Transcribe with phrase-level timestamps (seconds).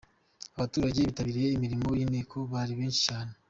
[0.57, 3.31] Abaturage bitabiriye imirimo y’inteko bari benshi cyane.